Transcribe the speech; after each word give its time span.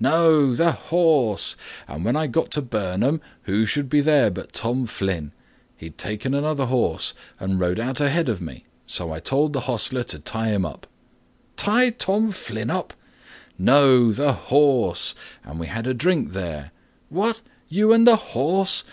"No, 0.00 0.54
the 0.54 0.72
horse; 0.72 1.54
and 1.86 2.02
when 2.02 2.16
I 2.16 2.26
got 2.26 2.50
to 2.52 2.62
Burnham, 2.62 3.20
who 3.42 3.66
should 3.66 3.90
be 3.90 4.00
there 4.00 4.30
but 4.30 4.54
Tom 4.54 4.86
Flynn, 4.86 5.32
he'd 5.76 5.98
taken 5.98 6.32
another 6.32 6.64
horse 6.64 7.12
and 7.38 7.60
rode 7.60 7.78
out 7.78 8.00
ahead 8.00 8.30
of 8.30 8.40
me; 8.40 8.64
so 8.86 9.12
I 9.12 9.20
told 9.20 9.52
the 9.52 9.60
hostler 9.68 10.02
to 10.04 10.18
tie 10.18 10.48
him 10.48 10.64
up." 10.64 10.86
"Tie 11.58 11.90
Tom 11.90 12.30
Flynn 12.30 12.70
up?" 12.70 12.94
"No, 13.58 14.12
the 14.14 14.32
horse; 14.32 15.14
and 15.44 15.60
we 15.60 15.66
had 15.66 15.86
a 15.86 15.92
drink 15.92 16.30
there." 16.30 16.70
"What! 17.10 17.42
you 17.68 17.92
and 17.92 18.06
the 18.06 18.16
horse?" 18.16 18.84